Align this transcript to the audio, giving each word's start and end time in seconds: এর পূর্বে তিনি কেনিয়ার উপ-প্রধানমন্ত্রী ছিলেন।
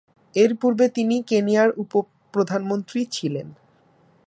এর 0.35 0.51
পূর্বে 0.55 0.85
তিনি 0.89 1.15
কেনিয়ার 1.23 1.69
উপ-প্রধানমন্ত্রী 1.77 2.99
ছিলেন। 3.11 3.47